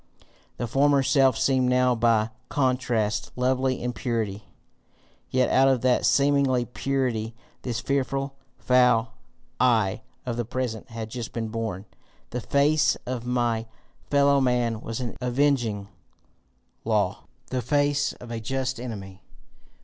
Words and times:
The 0.57 0.65
former 0.65 1.03
self 1.03 1.37
seemed 1.37 1.69
now 1.69 1.93
by 1.93 2.31
contrast 2.49 3.29
lovely 3.35 3.79
in 3.83 3.93
purity, 3.93 4.45
yet 5.29 5.47
out 5.51 5.67
of 5.67 5.81
that 5.81 6.07
seeming 6.07 6.47
purity 6.73 7.35
this 7.61 7.79
fearful, 7.79 8.33
foul 8.57 9.13
I 9.59 10.01
of 10.25 10.37
the 10.37 10.43
present 10.43 10.89
had 10.89 11.11
just 11.11 11.33
been 11.33 11.49
born! 11.49 11.85
The 12.31 12.41
face 12.41 12.95
of 13.05 13.27
my 13.27 13.67
fellow 14.09 14.41
man 14.41 14.79
was 14.81 15.01
an 15.01 15.15
avenging 15.21 15.87
law, 16.83 17.25
the 17.51 17.61
face 17.61 18.13
of 18.13 18.31
a 18.31 18.39
just 18.39 18.79
enemy. 18.79 19.21